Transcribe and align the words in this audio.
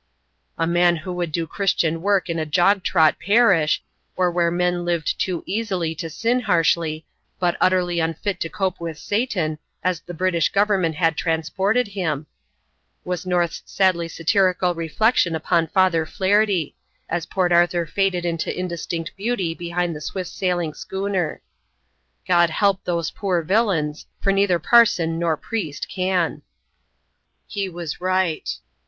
"A 0.57 0.65
man 0.65 0.95
who 0.95 1.13
would 1.13 1.31
do 1.31 1.45
Christian 1.45 2.01
work 2.01 2.27
in 2.27 2.39
a 2.39 2.43
jog 2.47 2.81
trot 2.83 3.19
parish, 3.19 3.83
or 4.15 4.31
where 4.31 4.49
men 4.49 4.83
lived 4.83 5.19
too 5.19 5.43
easily 5.45 5.93
to 5.93 6.09
sin 6.09 6.39
harshly, 6.39 7.05
but 7.39 7.55
utterly 7.61 7.99
unfit 7.99 8.39
to 8.39 8.49
cope 8.49 8.81
with 8.81 8.97
Satan, 8.97 9.59
as 9.83 9.99
the 10.01 10.15
British 10.15 10.49
Government 10.49 10.95
had 10.95 11.15
transported 11.15 11.89
him," 11.89 12.25
was 13.05 13.27
North's 13.27 13.61
sadly 13.67 14.07
satirical 14.07 14.73
reflection 14.73 15.35
upon 15.35 15.67
Father 15.67 16.07
Flaherty, 16.07 16.75
as 17.07 17.27
Port 17.27 17.51
Arthur 17.51 17.85
faded 17.85 18.25
into 18.25 18.51
indistinct 18.59 19.11
beauty 19.15 19.53
behind 19.53 19.95
the 19.95 20.01
swift 20.01 20.31
sailing 20.31 20.73
schooner. 20.73 21.43
"God 22.27 22.49
help 22.49 22.83
those 22.85 23.11
poor 23.11 23.43
villains, 23.43 24.07
for 24.19 24.31
neither 24.31 24.57
parson 24.57 25.19
nor 25.19 25.37
priest 25.37 25.87
can." 25.89 26.41
He 27.45 27.69
was 27.69 28.01
right. 28.01 28.49